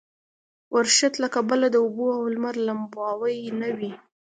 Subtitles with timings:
[0.73, 3.91] ورښت له کبله د اوبو او لمر لمباوې نه وې.